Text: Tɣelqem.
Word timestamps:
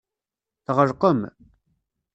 Tɣelqem. 0.65 1.21